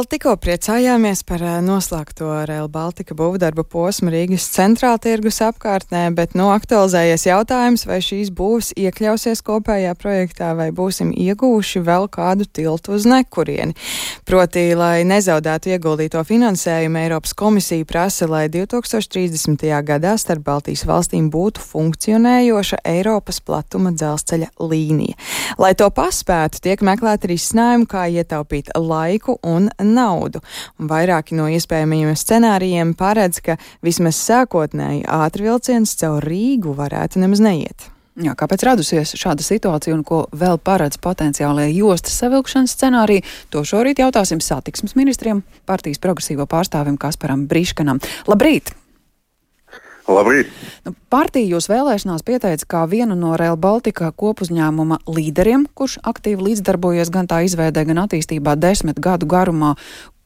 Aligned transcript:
Vēl 0.00 0.06
tikko 0.14 0.32
priecājāmies 0.40 1.20
par 1.28 1.42
noslēgto 1.60 2.30
Rail 2.48 2.70
Baltica 2.72 3.12
būvdarba 3.12 3.66
posmu 3.68 4.08
Rīgas 4.08 4.46
centrāla 4.48 4.96
tirgus 4.96 5.42
apkārtnē, 5.44 6.06
bet 6.16 6.32
nu 6.40 6.46
aktualizējies 6.54 7.26
jautājums, 7.26 7.84
vai 7.84 7.98
šīs 8.00 8.30
būvs 8.32 8.70
iekļausies 8.80 9.44
kopējā 9.44 9.92
projektā, 10.00 10.54
vai 10.56 10.70
būsim 10.72 11.10
iegūši 11.12 11.82
vēl 11.84 12.08
kādu 12.08 12.46
tiltu 12.48 12.94
uz 12.96 13.04
nekurieni. 13.04 13.76
Proti, 14.24 14.62
lai 14.72 15.02
nezaudētu 15.04 15.74
ieguldīto 15.74 16.24
finansējumu, 16.24 16.96
Eiropas 17.02 17.36
komisija 17.36 17.84
prasa, 17.84 18.24
lai 18.24 18.46
2030. 18.48 19.66
gadā 19.84 20.14
starp 20.16 20.48
Baltijas 20.48 20.86
valstīm 20.88 21.28
būtu 21.28 21.60
funkcionējoša 21.74 22.80
Eiropas 22.94 23.42
platuma 23.44 23.92
dzelzceļa 23.92 24.48
līnija. 24.64 25.20
Lai 25.60 25.74
to 25.76 25.92
paspētu, 25.92 26.64
tiek 26.70 26.88
meklēti 26.88 27.34
risinājumi, 27.34 27.90
kā 27.92 28.08
ietaupīt 28.08 28.72
laiku 28.80 29.36
un 29.44 29.68
naudu. 29.94 30.42
Un 30.80 30.90
vairāki 30.90 31.38
no 31.38 31.48
iespējamajiem 31.50 32.16
scenārijiem 32.16 32.96
paredz, 32.98 33.42
ka 33.44 33.58
vismaz 33.84 34.18
sākotnēji 34.24 35.06
ātrvilciens 35.06 35.96
caur 36.00 36.24
Rīgu 36.24 36.74
varētu 36.78 37.22
nemaz 37.22 37.42
neiet. 37.44 37.90
Jā, 38.20 38.34
kāpēc 38.36 38.64
radusies 38.66 39.14
šāda 39.16 39.44
situācija 39.44 39.94
un 39.94 40.02
ko 40.04 40.24
vēl 40.36 40.58
paredz 40.60 40.98
potenciālajie 41.00 41.78
jostas 41.78 42.18
savilkšanas 42.20 42.74
scenāriji, 42.76 43.24
to 43.54 43.62
šorīt 43.64 44.02
jautāsim 44.02 44.42
satiksmes 44.44 44.96
ministriem, 44.98 45.44
partijas 45.70 46.02
progresīvo 46.02 46.48
pārstāvim 46.50 46.98
Kasparam 47.00 47.46
Briškanam. 47.48 48.02
Labrīt! 48.28 48.74
Labrīt! 50.14 50.52
Nu, 50.86 50.94
partija 51.12 51.46
jūs 51.54 51.68
vēlēšanās 51.70 52.24
pieteica 52.26 52.68
kā 52.74 52.84
vienu 52.90 53.16
no 53.18 53.34
Rail 53.40 53.58
Baltica 53.60 54.10
kopuzņēmuma 54.12 55.02
līderiem, 55.08 55.66
kurš 55.74 55.98
aktīvi 56.06 56.50
līdzdarbojies 56.50 57.12
gan 57.14 57.30
tā 57.30 57.42
izveidē, 57.46 57.86
gan 57.88 58.04
attīstībā 58.06 58.56
desmit 58.60 59.00
gadu 59.02 59.28
garumā. 59.30 59.74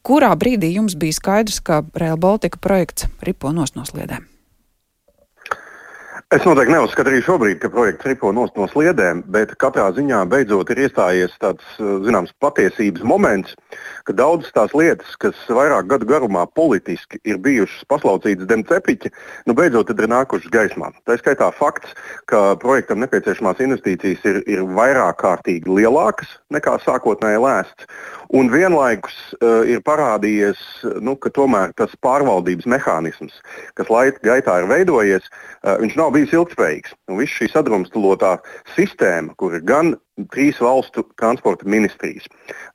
Kurā 0.05 0.35
brīdī 0.37 0.75
jums 0.75 0.97
bija 0.99 1.17
skaidrs, 1.17 1.61
ka 1.65 1.83
Rail 1.97 2.17
Baltica 2.21 2.61
projekts 2.61 3.09
ripo 3.25 3.53
nos 3.55 3.77
no 3.77 3.87
sliedēm? 3.87 4.34
Es 6.33 6.41
noteikti 6.41 6.73
neuzskatu 6.73 7.11
arī 7.11 7.19
šobrīd, 7.21 7.59
ka 7.61 7.69
projekts 7.69 8.07
ripo 8.09 8.31
no 8.33 8.47
sliedēm, 8.49 9.19
bet 9.29 9.51
katrā 9.61 9.91
ziņā 9.93 10.23
beidzot 10.25 10.71
ir 10.73 10.79
iestājies 10.87 11.35
tāds 11.37 11.75
zināms 11.77 12.31
patiesības 12.41 13.03
moments, 13.05 13.53
ka 14.09 14.15
daudzas 14.17 14.49
tās 14.55 14.73
lietas, 14.73 15.11
kas 15.21 15.37
vairāk 15.53 15.85
gadu 15.91 16.09
garumā 16.09 16.47
politiski 16.57 17.21
ir 17.29 17.37
bijušas 17.45 17.85
paslaucītas 17.93 18.49
dem 18.49 18.65
cepiķi, 18.65 19.13
nu 19.45 19.53
beidzot 19.53 19.93
ir 19.93 20.09
nākušas 20.09 20.49
gaismā. 20.49 20.89
Tā 21.05 21.19
skaitā 21.21 21.51
fakts, 21.53 21.93
ka 22.25 22.55
projektam 22.57 23.05
nepieciešamās 23.05 23.61
investīcijas 23.61 24.25
ir, 24.25 24.41
ir 24.49 24.65
vairāk 24.65 25.21
kārtīgi 25.21 25.77
lielākas 25.77 26.39
nekā 26.49 26.79
sākotnēji 26.87 27.45
lēsts. 27.45 27.85
Un 28.33 28.49
vienlaikus 28.49 29.15
uh, 29.37 29.61
ir 29.69 29.83
parādījies, 29.85 30.61
nu, 31.05 31.13
ka 31.21 31.29
tomēr 31.33 31.73
tas 31.77 31.93
pārvaldības 32.01 32.65
mehānisms, 32.69 33.35
kas 33.77 33.91
laika 33.93 34.23
gaitā 34.25 34.57
ir 34.61 34.69
veidojies, 34.71 35.27
uh, 35.29 35.75
viņš 35.83 35.97
nav 35.99 36.15
bijis 36.15 36.33
ilgspējīgs. 36.33 36.95
Viss 37.19 37.37
šī 37.37 37.51
sadrumstalotā 37.53 38.37
sistēma, 38.73 39.35
kur 39.37 39.53
ir 39.57 39.65
gan 39.67 39.93
trīs 40.33 40.57
valstu 40.63 41.03
transporta 41.19 41.67
ministrijas, 41.69 42.25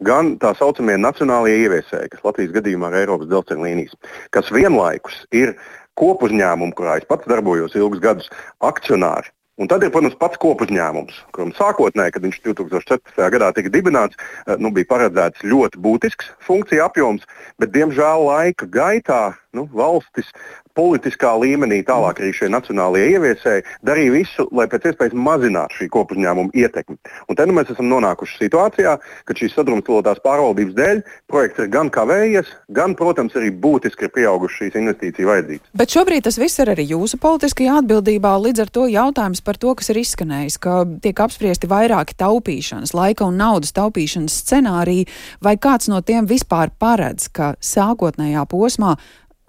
gan 0.07 0.37
tā 0.39 0.53
saucamie 0.59 0.98
nacionālie 1.01 1.57
ieviesēji, 1.64 2.12
kas 2.14 2.25
Latvijas 2.29 2.55
gadījumā 2.61 2.92
ir 2.92 3.01
Eiropas 3.03 3.31
dzelzceļa 3.33 3.67
līnijas, 3.67 3.98
kas 4.37 4.53
vienlaikus 4.55 5.25
ir 5.35 5.57
kopuzņēmumi, 6.01 6.77
kurā 6.79 7.01
es 7.01 7.09
pats 7.11 7.29
darbojos 7.29 7.75
ilgus 7.81 8.03
gadus, 8.05 8.31
akcionāri 8.62 9.33
Un 9.61 9.69
tad 9.69 9.83
ir, 9.84 9.91
protams, 9.92 10.14
pats 10.16 10.39
kopuzņēmums, 10.41 11.19
kuram 11.36 11.50
sākotnēji, 11.53 12.14
kad 12.14 12.25
viņš 12.25 12.36
2014. 12.47 13.27
gadā 13.34 13.50
tika 13.53 13.69
dibināts, 13.69 14.17
eh, 14.17 14.56
nu, 14.56 14.70
bija 14.72 14.89
paredzēts 14.89 15.44
ļoti 15.44 15.83
būtisks 15.84 16.30
funkciju 16.47 16.80
apjoms, 16.86 17.27
bet, 17.61 17.75
diemžēl, 17.75 18.25
laika 18.25 18.64
gaitā 18.64 19.20
nu, 19.52 19.67
valstis 19.77 20.33
politiskā 20.81 21.34
līmenī, 21.41 21.83
tālāk 21.86 22.23
arī 22.23 22.33
šie 22.36 22.48
nacionālie 22.53 23.06
ieviesēji 23.12 23.67
darīja 23.86 24.14
visu, 24.14 24.46
lai 24.57 24.67
pēc 24.70 24.91
iespējas 24.91 25.17
mazinātu 25.29 25.80
šī 25.80 25.89
kopuzņēmuma 25.92 26.55
ietekmi. 26.57 26.96
Un 27.29 27.39
te 27.39 27.46
nu 27.48 27.57
mēs 27.57 27.73
esam 27.74 27.91
nonākuši 27.91 28.39
situācijā, 28.46 28.96
ka 29.29 29.36
šīs 29.36 29.57
sadrumstalotās 29.57 30.23
pārvaldības 30.24 30.77
dēļ 30.79 31.02
projekts 31.30 31.64
ir 31.64 31.70
gan 31.74 31.92
kavējies, 31.92 32.51
gan, 32.77 32.96
protams, 32.98 33.36
arī 33.39 33.52
būtiski 33.52 34.08
ir 34.08 34.14
pieaugušas 34.17 34.63
šīs 34.64 34.79
investīciju 34.80 35.30
vajadzības. 35.30 35.73
Bet 35.83 35.95
šobrīd 35.96 36.27
tas 36.27 36.41
viss 36.41 36.63
ir 36.63 36.73
arī 36.73 36.86
jūsu 36.95 37.20
politiskajā 37.23 37.80
atbildībā. 37.83 38.35
Līdz 38.47 38.64
ar 38.64 38.74
to 38.74 38.86
jautājums 38.91 39.45
par 39.45 39.61
to, 39.61 39.74
kas 39.79 39.92
ir 39.92 40.01
izskanējis, 40.02 40.58
ka 40.62 40.83
tiek 41.05 41.24
apspriesti 41.27 41.70
vairāki 41.70 42.17
taupīšanas, 42.20 42.95
laika 42.97 43.29
un 43.29 43.41
naudas 43.41 43.74
taupīšanas 43.77 44.41
scenāriji, 44.45 45.08
vai 45.45 45.57
kāds 45.61 45.91
no 45.92 46.01
tiem 46.05 46.29
vispār 46.30 46.73
paredz, 46.80 47.29
ka 47.35 47.55
sākotnējā 47.61 48.47
posmā 48.51 48.97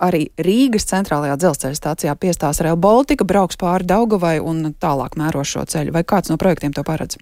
arī 0.01 0.27
Rīgas 0.41 0.89
centrālajā 0.91 1.37
dzelzceļa 1.39 1.79
stācijā 1.79 2.15
piestās 2.19 2.61
Rail 2.63 2.79
Baltica, 2.81 3.27
brauks 3.27 3.59
pāri 3.61 3.87
Daugavai 3.87 4.39
un 4.43 4.73
tālāk 4.73 5.17
mēro 5.19 5.45
šo 5.47 5.65
ceļu. 5.69 5.93
Vai 5.95 6.05
kāds 6.07 6.33
no 6.33 6.39
projektiem 6.41 6.73
to 6.75 6.85
paredz? 6.87 7.19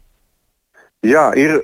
Jā, 1.07 1.29
ir 1.40 1.62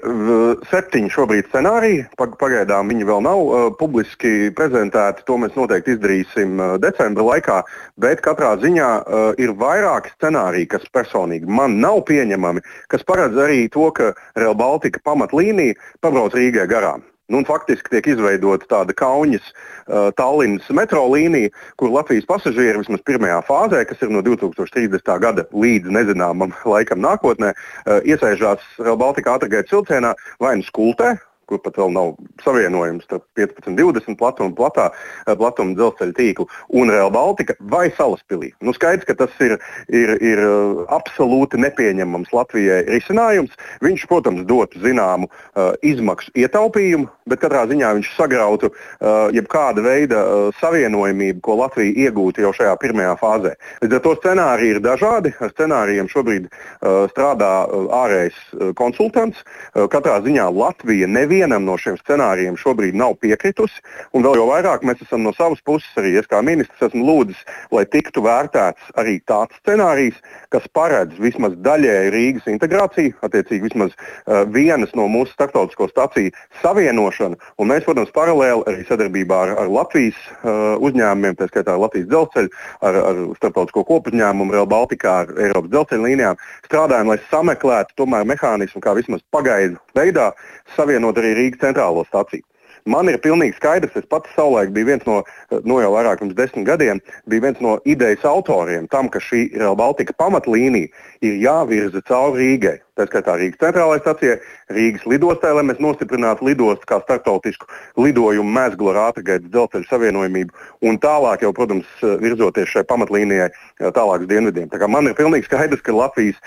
septiņi 0.69 1.09
šobrīd 1.11 1.49
scenāriji. 1.49 2.05
Pagaidām 2.15 2.87
viņi 2.87 3.07
vēl 3.09 3.23
nav 3.25 3.41
uh, 3.43 3.65
publiski 3.75 4.47
prezentēti. 4.55 5.25
To 5.27 5.35
mēs 5.41 5.57
noteikti 5.59 5.97
izdarīsim 5.97 6.55
uh, 6.55 6.75
decembra 6.79 7.25
laikā. 7.33 7.57
Bet 7.99 8.23
katrā 8.23 8.53
ziņā 8.61 8.91
uh, 9.01 9.25
ir 9.35 9.51
vairāki 9.59 10.13
scenāriji, 10.13 10.69
kas 10.71 10.87
personīgi 10.95 11.51
man 11.51 11.75
nav 11.83 12.05
pieņemami, 12.07 12.63
kas 12.87 13.03
paredz 13.03 13.35
arī 13.35 13.65
to, 13.75 13.89
ka 13.91 14.13
Real 14.39 14.55
Baltica 14.55 15.03
pamatlīnija 15.03 15.75
pabrauc 15.99 16.39
Rīgai 16.39 16.69
garām. 16.71 17.03
Nu, 17.27 17.41
faktiski 17.47 17.89
tiek 17.89 18.07
izveidota 18.13 18.67
tāda 18.69 18.93
kauņas 18.97 19.45
uh, 19.49 20.11
Tallinas 20.17 20.67
metro 20.77 21.01
līnija, 21.09 21.49
kur 21.81 21.89
Latvijas 21.89 22.27
pasažieri 22.29 22.83
vismaz 22.83 23.01
pirmajā 23.07 23.39
fāzē, 23.47 23.81
kas 23.89 24.03
ir 24.05 24.13
no 24.13 24.21
2030. 24.25 25.13
gada 25.23 25.47
līdz 25.49 25.89
nezināmam 25.97 26.53
laikam 26.69 27.01
nākotnē, 27.01 27.55
uh, 27.55 27.97
iesēžās 28.05 28.61
Real 28.77 28.99
Baltica 29.01 29.39
ātrgaitas 29.39 29.73
vilcienā 29.73 30.13
vai 30.43 30.57
nu 30.59 30.69
skultē, 30.69 31.15
kur 31.49 31.61
pat 31.61 31.77
vēl 31.79 31.93
nav 31.93 32.13
savienojums 32.43 33.05
starp 33.05 33.25
15, 33.37 33.75
20 33.77 34.17
platuma, 34.19 34.53
platā, 34.57 34.89
eh, 35.25 35.35
platuma 35.37 35.75
dzelzceļa 35.77 36.17
tīklu 36.17 36.47
un 36.69 36.89
Real 36.89 37.11
Baltica 37.13 37.55
vai 37.59 37.89
Salaspilī. 37.97 38.51
Nu, 38.61 38.73
skaidrs, 38.73 39.05
ka 39.05 39.13
tas 39.13 39.33
ir, 39.39 39.57
ir, 39.87 40.15
ir 40.21 40.41
eh, 40.41 40.85
absolūti 40.97 41.61
nepieņemams 41.61 42.33
Latvijai 42.33 42.83
risinājums. 42.89 43.53
Viņš, 43.85 44.07
protams, 44.09 44.45
dotu 44.45 44.79
zināmu 44.81 45.27
uh, 45.27 45.73
izmaksu 45.85 46.31
ietaupījumu, 46.37 47.07
bet 47.29 47.41
katrā 47.43 47.65
ziņā 47.69 47.93
viņš 47.99 48.11
sagrautu 48.17 48.71
uh, 48.71 49.29
jebkāda 49.35 49.85
veida 49.85 50.23
uh, 50.23 50.49
savienojumību, 50.61 51.41
ko 51.45 51.59
Latvija 51.61 52.07
iegūtu 52.07 52.45
jau 52.45 52.53
šajā 52.55 52.75
pirmajā 52.81 53.15
fāzē. 53.21 53.55
Līdz 53.83 53.99
ar 53.99 54.05
to 54.05 54.15
scenāriji 54.19 54.75
ir 54.75 54.81
dažādi. 54.85 55.33
Ar 55.39 55.53
scenārijiem 55.53 56.11
šobrīd 56.11 56.49
uh, 56.49 57.05
strādā 57.13 57.53
uh, 57.65 57.87
ārējais 58.03 58.37
uh, 58.53 58.73
konsultants. 58.77 59.41
Uh, 59.73 59.87
katrā 59.91 60.19
ziņā 60.25 60.49
Latvija 60.53 61.07
neviena 61.07 61.45
nevienam 61.45 61.65
no 61.65 61.75
šiem 61.77 61.97
scenārijiem 61.99 62.57
šobrīd 62.57 62.95
nav 62.95 63.15
piekritusi. 63.21 63.81
Un 64.13 64.23
vēl 64.25 64.39
jau 64.39 64.47
vairāk 64.49 64.83
mēs 64.87 65.01
esam 65.03 65.23
no 65.23 65.33
savas 65.35 65.61
puses, 65.65 65.89
arī 65.97 66.15
es 66.19 66.27
kā 66.27 66.41
ministrs 66.41 66.89
esmu 66.89 67.03
lūdzis, 67.05 67.41
lai 67.71 67.85
tiktu 67.85 68.23
vērtēts 68.25 68.95
arī 68.99 69.19
tāds 69.27 69.55
scenārijs, 69.61 70.17
kas 70.53 70.67
paredz 70.73 71.17
vismaz 71.19 71.55
daļēji 71.65 72.13
Rīgas 72.15 72.49
integrāciju, 72.51 73.15
attiecīgi 73.25 73.67
vismaz 73.69 73.93
uh, 73.95 74.43
vienas 74.47 74.93
no 74.95 75.07
mūsu 75.11 75.33
starptautisko 75.35 75.89
staciju 75.91 76.33
savienošanu. 76.61 77.14
Un 77.21 77.69
mēs, 77.71 77.85
protams, 77.87 78.11
paralēli 78.15 78.65
arī 78.69 78.85
sadarbībā 78.87 79.41
ar, 79.45 79.53
ar 79.63 79.71
Latvijas 79.71 80.17
uh, 80.17 80.75
uzņēmumiem, 80.85 81.37
tā 81.39 81.49
skaitā 81.51 81.77
Latvijas 81.79 82.09
dzelzceļu, 82.11 82.51
ar, 82.87 82.99
ar 83.11 83.21
starptautisko 83.39 83.85
kopuzņēmumu 83.89 84.55
Real 84.55 84.69
Baltica, 84.69 85.21
ar 85.23 85.45
Eiropas 85.47 85.71
dzelzceļa 85.73 86.07
līnijām, 86.07 86.41
strādājam, 86.67 87.13
lai 87.13 87.19
sameklētu 87.29 87.97
tomēr 88.01 88.27
mehānismu, 88.31 88.83
kā 88.83 88.95
vismaz 88.97 89.23
pagaidu 89.35 89.79
veidā 89.97 90.31
savienot 90.75 91.17
arī 91.21 91.35
Rīgas 91.39 91.63
centrālo 91.63 92.05
staciju. 92.09 92.45
Man 92.85 93.09
ir 93.09 93.17
pilnīgi 93.17 93.55
skaidrs, 93.57 93.95
es 93.97 94.05
pats 94.05 94.29
savulaik 94.37 94.69
biju 94.75 94.91
viens 94.91 95.05
no, 95.09 95.23
no 95.65 95.79
jau 95.81 95.89
vairāk 95.95 96.19
pirms 96.21 96.35
desmit 96.37 96.67
gadiem, 96.67 96.99
bija 97.25 97.47
viens 97.47 97.61
no 97.65 97.79
idejas 97.89 98.27
autoriem 98.29 98.85
tam, 98.91 99.09
ka 99.09 99.17
šī 99.17 99.47
Real 99.57 99.77
Baltica 99.79 100.13
pamatlīnija 100.21 100.91
ir 101.25 101.39
jāvirza 101.41 102.03
cauri 102.05 102.43
Rīgai 102.43 102.75
tā 102.95 103.05
skaitā 103.09 103.35
Rīgas 103.39 103.59
centrālajai 103.61 104.01
stacijai, 104.03 104.37
Rīgas 104.71 105.05
lidostai, 105.09 105.51
lai 105.57 105.65
mēs 105.67 105.81
nostiprinātu 105.83 106.47
lidostu 106.47 106.87
kā 106.89 106.99
starptautisku 107.03 107.67
lidojumu 107.99 108.55
mēslu 108.55 108.91
ar 108.91 109.01
ātrgaitas 109.09 109.51
dzelzceļa 109.51 109.89
savienojumību 109.89 110.87
un 110.87 110.99
tālāk 111.03 111.43
jau, 111.45 111.51
protams, 111.55 111.89
virzoties 112.23 112.71
šai 112.71 112.85
pamatlīnijai 112.87 113.49
tālāk 113.95 114.25
uz 114.25 114.29
dienvidiem. 114.31 114.69
Tā 114.71 114.89
man 114.91 115.09
ir 115.09 115.17
pilnīgi 115.17 115.49
skaidrs, 115.49 115.83
ka 115.85 115.95
Latvijas 115.95 116.39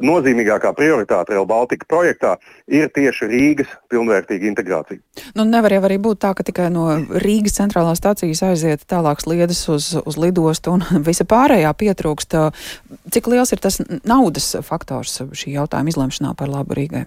nozīmīgākā 0.00 0.72
prioritāte 0.78 1.34
Real 1.34 1.48
Baltica 1.48 1.88
projektā 1.90 2.36
ir 2.70 2.88
tieši 2.94 3.28
Rīgas 3.30 3.76
pilnvērtīga 3.92 4.48
integrācija. 4.50 5.00
Nu, 5.36 5.44
nevar 5.44 5.74
jau 5.76 5.84
arī 5.88 6.00
būt 6.02 6.22
tā, 6.24 6.32
ka 6.36 6.46
tikai 6.46 6.70
no 6.72 6.86
Rīgas 7.20 7.58
centrālās 7.60 8.00
stācijas 8.00 8.42
aiziet 8.48 8.86
tālāk 8.90 9.20
sliedas 9.22 9.62
uz, 9.68 9.92
uz 10.00 10.18
lidostu 10.20 10.74
un 10.78 10.86
visa 11.08 11.26
pārējā 11.28 11.70
pietrūkst. 11.84 12.38
Cik 13.12 13.30
liels 13.30 13.52
ir 13.52 13.62
tas 13.62 13.80
naudas 14.08 14.52
faktors 14.64 15.20
šī 15.36 15.56
jautājuma 15.58 15.89
izlemšanā 15.90 16.32
par 16.38 16.52
labu 16.52 16.78
Rīgai? 16.78 17.04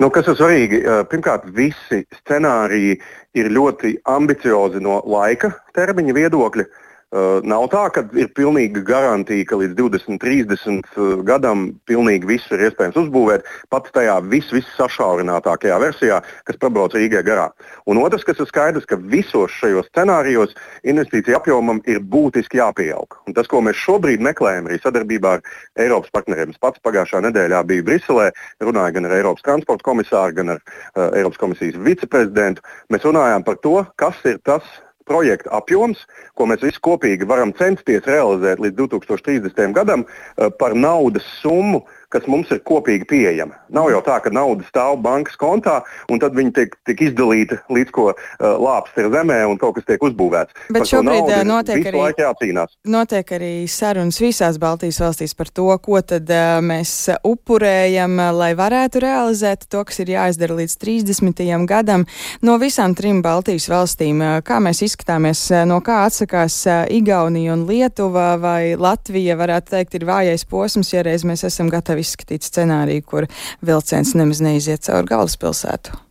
Nu, 0.00 0.08
kas 0.12 0.28
ir 0.30 0.36
svarīgi? 0.38 0.78
Pirmkārt, 1.10 1.48
visi 1.56 2.04
scenāriji 2.22 2.94
ir 3.36 3.50
ļoti 3.52 3.98
ambiciozi 4.08 4.80
no 4.80 5.02
laika 5.04 5.52
termiņa 5.76 6.14
viedokļa. 6.16 6.64
Uh, 6.64 6.86
nav 7.10 7.66
tā, 7.72 7.82
ka 7.90 8.04
ir 8.14 8.28
pilnīga 8.36 8.82
garantija, 8.86 9.46
ka 9.48 9.58
līdz 9.58 9.74
2030 9.78 11.22
gadam 11.26 11.66
pilnīgi 11.90 12.28
visu 12.28 12.54
ir 12.54 12.68
iespējams 12.68 12.98
uzbūvēt, 13.02 13.46
pat 13.72 13.88
tajā 13.94 14.16
vis, 14.30 14.50
vissašaurinātākajā 14.54 15.78
versijā, 15.82 16.20
kas 16.46 16.60
pabrauc 16.62 16.94
Rīgai 16.94 17.24
garā. 17.26 17.48
Un 17.90 17.98
otrs, 18.02 18.22
kas 18.26 18.38
ir 18.38 18.46
skaidrs, 18.46 18.86
ka 18.86 18.98
visos 19.10 19.50
šajos 19.58 19.88
scenārijos 19.90 20.54
investīcija 20.86 21.40
apjomam 21.40 21.80
ir 21.90 21.98
būtiski 21.98 22.60
jāpieaug. 22.60 23.18
Un 23.26 23.34
tas, 23.34 23.50
ko 23.50 23.62
mēs 23.64 23.80
šobrīd 23.80 24.22
meklējam 24.22 24.70
arī 24.70 24.78
sadarbībā 24.82 25.32
ar 25.38 25.42
Eiropas 25.82 26.14
partneriem, 26.14 26.54
es 26.54 26.62
pats 26.62 26.82
pagājušā 26.86 27.24
nedēļā 27.26 27.64
biju 27.66 27.86
Briselē, 27.88 28.28
runāju 28.62 28.98
gan 28.98 29.10
ar 29.10 29.16
Eiropas 29.18 29.46
transporta 29.46 29.88
komisāru, 29.90 30.36
gan 30.38 30.54
ar 30.54 30.62
uh, 30.62 31.08
Eiropas 31.08 31.42
komisijas 31.42 31.80
viceprezidentu. 31.82 32.62
Mēs 32.92 33.08
runājām 33.08 33.46
par 33.46 33.58
to, 33.64 33.80
kas 33.98 34.22
ir 34.30 34.38
tas 34.46 34.62
projekta 35.10 35.50
apjoms, 35.58 36.04
ko 36.38 36.46
mēs 36.50 36.62
visi 36.64 36.80
kopīgi 36.86 37.26
varam 37.28 37.52
censties 37.58 38.06
realizēt 38.06 38.62
līdz 38.62 38.78
2030. 38.78 39.74
gadam, 39.76 40.06
eh, 40.06 40.50
par 40.58 40.76
naudas 40.78 41.26
summu, 41.42 41.82
kas 42.10 42.26
mums 42.30 42.50
ir 42.50 42.60
kopīgi 42.66 43.06
pieejama. 43.10 43.54
Nav 43.70 43.90
jau 43.92 44.00
tā, 44.06 44.18
ka 44.22 44.32
nauda 44.34 44.66
stāv 44.66 44.98
bankas 45.04 45.38
kontā 45.38 45.80
un 46.10 46.18
tad 46.22 46.34
viņi 46.34 46.52
tiek, 46.56 46.74
tiek 46.88 47.04
izdalīta 47.10 47.60
līdz 47.70 47.94
ko 47.94 48.08
uh, 48.10 48.16
lāps 48.58 48.96
ir 48.98 49.10
zemē 49.12 49.38
un 49.46 49.58
kaut 49.60 49.76
kas 49.78 49.86
tiek 49.86 50.02
uzbūvēts. 50.10 50.56
Bet 50.74 50.82
par 50.82 50.90
šobrīd 50.90 51.30
notiek 51.46 51.86
arī, 51.92 52.54
notiek 52.90 53.32
arī 53.38 53.52
sarunas 53.70 54.18
visās 54.22 54.58
Baltijas 54.60 54.98
valstīs 55.02 55.36
par 55.38 55.52
to, 55.54 55.68
ko 55.84 56.00
tad 56.02 56.30
uh, 56.34 56.58
mēs 56.64 56.94
upurējam, 57.26 58.18
lai 58.34 58.50
varētu 58.58 59.04
realizēt 59.06 59.68
to, 59.70 59.84
kas 59.86 60.02
ir 60.02 60.14
jāizdara 60.16 60.58
līdz 60.58 60.76
30. 60.82 61.44
gadam. 61.70 62.06
No 62.42 62.58
visām 62.62 62.96
trim 62.98 63.22
Baltijas 63.22 63.68
valstīm, 63.70 64.18
uh, 64.18 64.40
kā 64.42 64.58
mēs 64.62 64.82
izskatāmies, 64.88 65.46
uh, 65.54 65.62
no 65.68 65.78
kā 65.84 66.02
atsakās 66.08 66.58
uh, 66.66 66.82
Igaunija 66.90 67.54
un 67.54 67.64
Lietuva 67.70 68.32
vai 68.42 68.74
Latvija, 68.74 69.38
varētu 69.38 69.76
teikt, 69.76 69.94
ir 70.00 70.10
vājais 70.10 70.46
posms, 70.50 70.90
ja 70.96 71.06
reiz 71.06 71.22
mēs 71.28 71.46
esam 71.46 71.70
gatavi 71.70 71.99
izskatīt 72.02 72.46
scenāriju, 72.46 73.06
kur 73.06 73.28
vilciens 73.64 74.14
nemaz 74.18 74.42
neiziet 74.44 74.86
cauri 74.88 75.12
galvaspilsētu? 75.12 76.09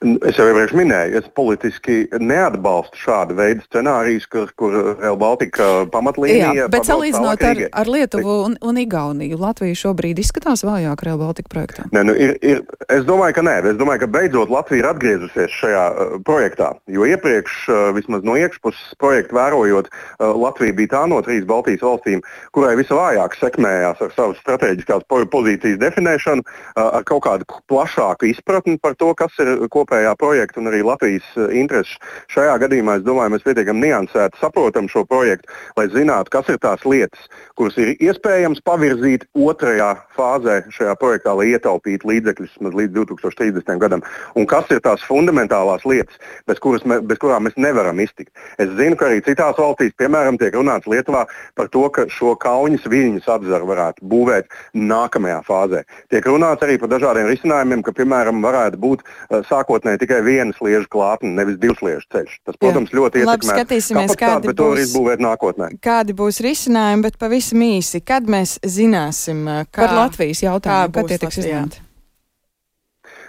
Es 0.00 0.38
jau 0.38 0.46
iepriekš 0.48 0.72
minēju, 0.72 1.18
es 1.20 1.26
politiski 1.36 2.06
neatbalstu 2.24 2.96
šādu 3.02 3.34
veidu 3.36 3.60
scenārijus, 3.66 4.24
kur, 4.32 4.48
kur 4.56 4.72
Real 4.96 5.18
Baltica 5.20 5.66
pamatlīnija. 5.92 6.52
Jā, 6.56 6.68
bet 6.72 6.88
salīdzinot 6.88 7.42
ar, 7.44 7.60
ar 7.82 7.90
Lietuvu 7.92 8.36
un, 8.46 8.54
un 8.64 8.78
Igauniju, 8.80 9.36
Latvija 9.42 9.76
šobrīd 9.76 10.22
izskatās 10.22 10.64
vājāk 10.64 11.04
Real 11.04 11.20
Baltica 11.20 11.52
projektā? 11.52 11.84
Nē, 11.92 12.04
nu, 12.08 12.14
ir, 12.16 12.32
ir, 12.40 12.62
es 12.88 13.04
domāju, 13.04 13.36
ka 13.36 13.44
nē. 13.44 13.58
Es 13.74 13.76
domāju, 13.76 14.06
ka 14.06 14.08
beidzot 14.14 14.54
Latvija 14.54 14.86
ir 14.86 14.88
atgriezusies 14.88 15.58
šajā 15.58 15.84
uh, 15.90 16.16
projektā. 16.24 16.70
Jo 16.88 17.04
iepriekš, 17.04 17.58
uh, 17.68 17.82
vismaz 17.98 18.24
no 18.24 18.38
iekšpuses 18.40 18.96
projektu 19.04 19.36
vērojot, 19.36 19.92
uh, 19.92 20.32
Latvija 20.32 20.78
bija 20.80 20.94
tā 20.96 21.04
no 21.12 21.20
trīs 21.26 21.44
Baltijas 21.44 21.84
valstīm, 21.84 22.24
kurai 22.56 22.72
visvairāk 22.80 23.36
sekmējās 23.36 24.00
ar 24.00 24.16
savas 24.16 24.40
strateģiskās 24.46 25.04
pozīcijas 25.12 25.76
definēšanu, 25.84 26.48
uh, 26.48 26.88
ar 26.88 27.04
kaut 27.04 27.26
kādu 27.28 27.60
plašāku 27.68 28.32
izpratni 28.32 28.80
par 28.80 28.96
to, 28.96 29.12
kas 29.18 29.36
ir 29.44 29.68
kopā 29.68 29.89
kopējā 29.90 30.14
projekta 30.18 30.60
un 30.60 30.70
arī 30.70 30.82
Latvijas 30.86 31.26
eh, 31.36 31.50
intereses. 31.58 31.98
Šajā 32.30 32.58
gadījumā 32.62 32.98
es 32.98 33.04
domāju, 33.04 33.34
mēs 33.34 33.44
pietiekami 33.44 33.88
niansēti 33.88 34.38
saprotam 34.40 34.88
šo 34.88 35.04
projektu, 35.04 35.50
lai 35.76 35.88
zinātu, 35.90 36.30
kas 36.30 36.48
ir 36.48 36.58
tās 36.62 36.84
lietas, 36.86 37.26
kuras 37.58 37.76
ir 37.80 37.96
iespējams 37.98 38.62
pavirzīt 38.64 39.26
otrajā 39.34 39.96
fāzē 40.16 40.60
šajā 40.70 40.94
projektā, 41.00 41.34
lai 41.34 41.50
ietaupītu 41.54 42.06
līdzekļus 42.06 42.58
līdz 42.60 42.94
2030. 42.94 43.78
gadam, 43.82 44.04
un 44.36 44.46
kas 44.46 44.70
ir 44.70 44.80
tās 44.84 45.02
fundamentālās 45.06 45.84
lietas, 45.84 46.16
bez, 46.46 46.62
me, 46.84 47.00
bez 47.02 47.18
kurām 47.18 47.48
mēs 47.48 47.58
nevaram 47.58 47.98
iztikt. 48.00 48.30
Es 48.62 48.70
zinu, 48.78 48.96
ka 48.96 49.10
arī 49.10 49.20
citās 49.26 49.58
valstīs, 49.58 49.96
piemēram, 49.98 50.38
tiek 50.38 50.54
runāts 50.54 50.88
Lietuvā 50.90 51.26
par 51.58 51.70
to, 51.72 51.86
ka 51.90 52.06
šo 52.12 52.36
kauņas 52.40 52.86
viļņus 52.90 53.28
apzaru 53.30 53.68
varētu 53.70 54.06
būvēt 54.06 54.50
nākamajā 54.78 55.40
fāzē. 55.48 55.82
Tiek 56.12 56.26
runāts 56.30 56.64
arī 56.66 56.78
par 56.80 56.92
dažādiem 56.92 57.28
risinājumiem, 57.30 57.84
ka, 57.86 57.94
piemēram, 57.96 58.42
varētu 58.44 58.80
būt 58.80 59.04
uh, 59.04 59.40
sākot 59.48 59.79
nākotnē 59.80 59.98
tikai 60.00 60.20
viena 60.24 60.52
sliežu 60.56 60.88
klātne, 60.90 61.32
nevis 61.34 61.58
divu 61.58 61.74
sliežu 61.78 62.06
ceļš. 62.12 62.38
Tas, 62.44 62.56
protams, 62.60 62.90
Jā. 62.90 62.98
ļoti 62.98 63.24
ietekmēs 63.24 64.16
kādi 64.16 64.54
būs, 64.54 64.80
izbūvēt 64.86 65.20
nākotnē. 65.20 65.74
Kādi 65.82 66.16
būs 66.16 66.40
risinājumi, 66.44 67.02
bet 67.02 67.18
pavisam 67.18 67.60
īsi, 67.64 68.02
kad 68.04 68.26
mēs 68.28 68.58
zināsim, 68.64 69.46
kā 69.70 69.86
par 69.86 69.96
Latvijas 69.96 70.42
jautājumu, 70.44 70.92
kad 70.94 71.08
tie 71.08 71.18
tiks 71.18 71.40
izņemti? 71.40 71.86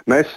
Mēs 0.10 0.32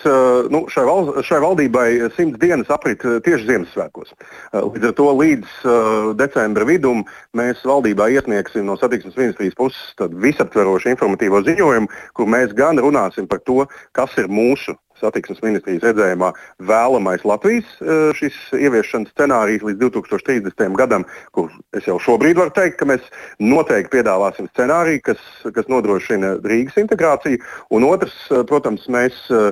nu, 0.53 0.67
šai, 0.69 0.83
val, 0.85 1.07
šai 1.25 1.39
valdībai 1.41 1.87
simts 2.13 2.37
dienas 2.37 2.69
aprit 2.69 3.01
tieši 3.01 3.47
Ziemassvētkos. 3.49 4.13
Līdz 4.53 4.91
ar 4.91 4.93
to 4.99 5.07
līdz 5.17 5.55
uh, 5.65 6.11
decembra 6.21 6.67
vidum 6.69 7.01
mēs 7.33 7.65
valdībā 7.65 8.11
iesniegsim 8.13 8.69
no 8.69 8.77
satiksmes 8.77 9.17
ministrijas 9.17 9.57
puses 9.57 10.13
visaptverošu 10.21 10.93
informatīvo 10.93 11.41
ziņojumu, 11.49 11.89
kur 12.13 12.29
mēs 12.29 12.53
gan 12.53 12.77
runāsim 12.77 13.25
par 13.31 13.41
to, 13.49 13.65
kas 13.97 14.13
ir 14.21 14.29
mūsu 14.29 14.77
satiksmes 15.01 15.43
ministrijas 15.45 15.85
redzējumā 15.89 16.31
vēlamais 16.69 17.25
Latvijas 17.27 17.69
eh, 17.81 18.11
šis 18.19 18.37
ieviešanas 18.59 19.13
scenārijs 19.15 19.65
līdz 19.67 19.81
2030. 19.83 20.77
gadam, 20.79 21.07
kur 21.35 21.53
es 21.77 21.89
jau 21.89 21.99
šobrīd 22.03 22.39
varu 22.41 22.55
teikt, 22.55 22.79
ka 22.81 22.89
mēs 22.89 23.05
noteikti 23.43 23.97
piedāvāsim 23.97 24.49
scenāriju, 24.53 25.03
kas, 25.11 25.23
kas 25.55 25.71
nodrošina 25.73 26.37
Rīgas 26.45 26.79
integrāciju. 26.81 27.43
Un 27.75 27.87
otrs, 27.89 28.15
eh, 28.31 28.45
protams, 28.49 28.87
mēs 28.91 29.17
uh, 29.33 29.51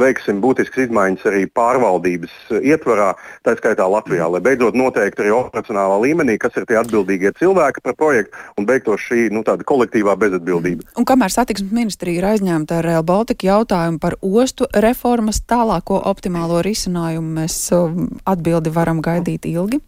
veiksim 0.00 0.40
būtiskas 0.42 0.86
izmaiņas 0.86 1.24
arī 1.28 1.42
pārvaldības 1.54 2.34
ietvarā, 2.58 3.10
tā 3.46 3.54
skaitā 3.58 3.86
Latvijā, 3.90 4.28
lai 4.30 4.40
beidzot 4.44 4.76
noteikti 4.78 5.24
arī 5.24 5.34
operacionālā 5.36 5.98
līmenī, 6.02 6.38
kas 6.40 6.56
ir 6.58 6.66
tie 6.68 6.78
atbildīgie 6.80 7.32
cilvēki 7.38 7.82
par 7.84 7.96
projektu 7.98 8.36
un 8.58 8.66
beigtos 8.68 9.04
šī 9.04 9.28
nu, 9.34 9.44
kolektīvā 9.44 10.16
bezatbildība. 10.20 10.88
Un 10.98 11.06
kamēr 11.08 11.32
satiksmes 11.34 11.74
ministrija 11.74 12.22
ir 12.22 12.28
aizņemta 12.32 12.80
ar 12.80 12.88
Real 12.88 13.06
Baltica 13.06 13.48
jautājumu 13.48 14.00
par 14.02 14.18
ostu, 14.24 14.47
ostu 14.48 14.64
reformas 14.80 15.42
tālāko 15.44 15.98
optimālo 16.08 16.62
risinājumu 16.64 17.34
mēs 17.42 17.56
um, 17.76 18.06
atbildi 18.24 18.72
varam 18.72 19.02
gaidīt 19.04 19.44
ilgi? 19.44 19.82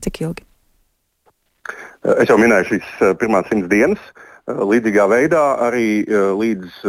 Cik 0.00 0.22
ilgi? 0.24 0.46
Es 2.16 2.30
jau 2.30 2.38
minēju 2.40 2.70
šīs 2.70 2.88
uh, 3.02 3.12
pirmās 3.20 3.48
simts 3.50 3.68
dienas. 3.68 4.00
Uh, 4.48 4.62
līdzīgā 4.70 5.04
veidā 5.12 5.42
arī 5.66 5.88
uh, 6.06 6.30
līdz 6.38 6.80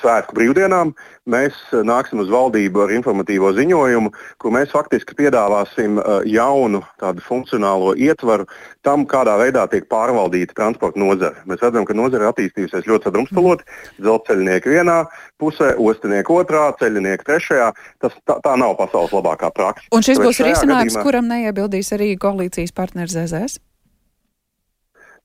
svētku 0.00 0.36
brīvdienām 0.38 0.92
mēs 1.28 1.56
eh, 1.72 1.82
nāksim 1.86 2.22
uz 2.22 2.30
valdību 2.32 2.84
ar 2.84 2.94
informatīvo 2.94 3.52
ziņojumu, 3.56 4.12
kur 4.40 4.54
mēs 4.54 4.72
faktiski 4.74 5.16
piedāvāsim 5.18 5.98
eh, 6.00 6.08
jaunu 6.32 6.82
tādu 7.00 7.24
funkcionālo 7.24 7.94
ietvaru 7.98 8.48
tam, 8.86 9.04
kādā 9.08 9.36
veidā 9.40 9.66
tiek 9.70 9.88
pārvaldīta 9.90 10.56
transporta 10.56 11.00
nozare. 11.00 11.44
Mēs 11.50 11.62
redzam, 11.64 11.86
ka 11.88 11.96
nozare 11.98 12.30
attīstījusies 12.30 12.88
ļoti 12.88 13.10
sadrumstaloti. 13.10 13.68
Dzelzceļnieki 14.00 14.74
vienā 14.78 14.98
pusē, 15.40 15.74
ostinieki 15.76 16.34
otrā, 16.34 16.68
ceļinieki 16.80 17.28
trešajā. 17.28 17.70
Tas, 18.02 18.18
tā, 18.28 18.38
tā 18.44 18.56
nav 18.60 18.76
pasaules 18.80 19.14
labākā 19.14 19.52
praksa. 19.54 19.88
Un 19.94 20.06
šis 20.06 20.20
būs 20.22 20.42
risinājums, 20.44 20.94
gadījumā... 20.94 21.06
kuram 21.06 21.32
neiebildīs 21.32 21.92
arī 21.96 22.14
koalīcijas 22.20 22.74
partneris 22.76 23.18
ZZS? 23.18 23.60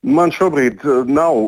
Man 0.04 0.28
šobrīd 0.36 0.82
eh, 0.84 1.06
nav 1.08 1.38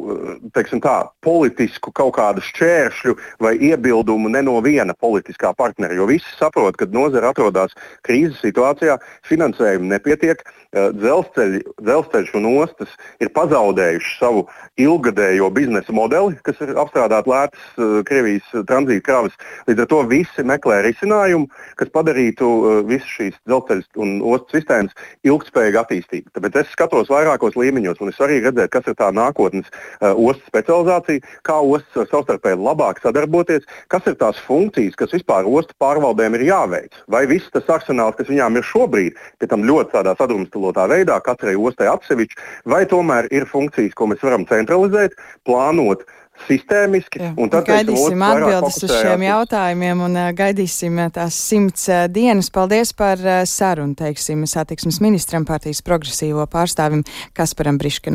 eh, 0.57 0.77
tā, 0.81 0.95
politisku 1.21 1.91
kaut 1.93 2.15
kādu 2.17 2.41
šķēršļu 2.41 3.13
vai 3.45 3.53
iebildumu 3.69 4.31
ne 4.33 4.41
no 4.47 4.55
viena 4.65 4.95
politiskā 4.97 5.51
partnera, 5.53 5.93
jo 5.93 6.07
visi 6.09 6.31
saprot, 6.39 6.79
ka 6.81 6.89
nozara 6.89 7.35
atrodas 7.35 7.75
krīzes 8.07 8.41
situācijā, 8.41 8.97
finansējumu 9.29 9.91
nepietiek, 9.91 10.41
eh, 10.41 10.89
dzelzceļi, 10.97 11.61
dzelzceļš 11.85 12.33
un 12.41 12.49
ostas 12.55 12.95
ir 13.21 13.29
pazaudējuši 13.37 14.15
savu 14.17 14.47
ilgadējo 14.81 15.51
biznesa 15.53 15.93
modeli, 15.93 16.39
kas 16.47 16.57
ir 16.65 16.73
apstrādāt 16.81 17.29
lētas 17.29 17.69
Krievijas 18.09 18.49
tranzīta 18.65 19.05
kravas. 19.05 19.37
Līdz 19.69 19.85
ar 19.85 19.91
to 19.91 20.01
visi 20.09 20.47
meklē 20.47 20.81
risinājumu, 20.87 21.51
kas 21.77 21.93
padarītu 21.93 22.49
visu 22.89 23.13
šīs 23.19 23.37
dzelzceļa 23.45 24.01
un 24.01 24.17
ostas 24.25 24.63
sistēmas 24.63 24.97
ilgspējīgi 25.29 25.83
attīstību. 25.83 26.33
Tāpēc 26.33 26.61
es 26.63 26.73
skatos 26.73 27.13
vairākos 27.13 27.59
līmeņos 27.59 28.01
un 28.01 28.13
es 28.13 28.21
arī 28.25 28.46
redzēt, 28.47 28.73
kas 28.73 28.89
ir 28.91 28.97
tā 28.99 29.11
nākotnes 29.15 29.69
uh, 29.69 30.13
ostas 30.15 30.47
specializācija, 30.51 31.25
kā 31.47 31.59
ostas 31.61 32.03
var 32.03 32.11
savstarpēji 32.13 32.61
labāk 32.63 33.03
sadarboties, 33.05 33.67
kas 33.93 34.09
ir 34.11 34.19
tās 34.21 34.41
funkcijas, 34.47 34.99
kas 34.99 35.15
vispār 35.17 35.49
ostu 35.49 35.77
pārvaldēm 35.83 36.39
ir 36.39 36.47
jāveic. 36.51 37.01
Vai 37.13 37.25
viss 37.31 37.53
tas 37.55 37.69
arsenāls, 37.79 38.19
kas 38.19 38.31
viņām 38.33 38.61
ir 38.61 38.67
šobrīd, 38.67 39.23
pie 39.41 39.51
tam 39.51 39.67
ļoti 39.69 39.97
tādā 39.97 40.17
sadrumstalotā 40.19 40.89
veidā, 40.93 41.19
katrai 41.25 41.57
ostai 41.57 41.91
atsevišķi, 41.93 42.45
vai 42.73 42.85
tomēr 42.91 43.31
ir 43.35 43.49
funkcijas, 43.51 43.97
ko 43.97 44.11
mēs 44.13 44.25
varam 44.25 44.47
centralizēt, 44.49 45.19
plānot 45.47 46.07
sistēmiski. 46.45 47.21
Tad, 47.51 47.65
gaidīsim 47.67 48.23
atbildes 48.25 48.79
uz 48.85 48.93
šiem 48.93 49.25
jautājumiem 49.27 50.03
un 50.07 50.19
uh, 50.19 50.29
gaidīsim 50.37 51.01
tās 51.15 51.39
simts 51.49 51.87
uh, 51.91 52.05
dienas. 52.13 52.51
Paldies 52.53 52.93
par 52.97 53.21
uh, 53.23 53.41
sarunu, 53.49 53.97
teiksim, 53.99 54.45
satiksmes 54.49 55.01
ministram 55.05 55.47
partijas 55.49 55.83
progresīvo 55.87 56.47
pārstāvim 56.53 57.05
Kasparam 57.37 57.81
Briškanam. 57.81 58.15